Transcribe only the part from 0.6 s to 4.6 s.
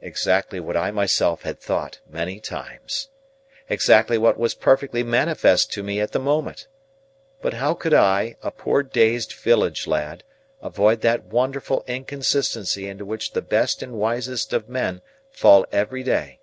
I myself had thought, many times. Exactly what was